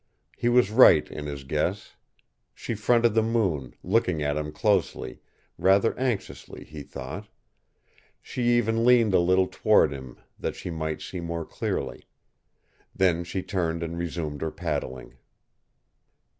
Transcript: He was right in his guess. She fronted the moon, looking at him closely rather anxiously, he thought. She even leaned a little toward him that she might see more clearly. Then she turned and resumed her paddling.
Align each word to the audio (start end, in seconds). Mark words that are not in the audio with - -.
He 0.35 0.49
was 0.49 0.71
right 0.71 1.07
in 1.11 1.27
his 1.27 1.43
guess. 1.43 1.95
She 2.55 2.73
fronted 2.73 3.13
the 3.13 3.21
moon, 3.21 3.75
looking 3.83 4.23
at 4.23 4.35
him 4.35 4.51
closely 4.51 5.19
rather 5.59 5.95
anxiously, 5.95 6.63
he 6.63 6.81
thought. 6.81 7.27
She 8.19 8.57
even 8.57 8.83
leaned 8.83 9.13
a 9.13 9.19
little 9.19 9.45
toward 9.45 9.91
him 9.91 10.17
that 10.39 10.55
she 10.55 10.71
might 10.71 11.03
see 11.03 11.19
more 11.19 11.45
clearly. 11.45 12.05
Then 12.95 13.23
she 13.23 13.43
turned 13.43 13.83
and 13.83 13.95
resumed 13.95 14.41
her 14.41 14.49
paddling. 14.49 15.17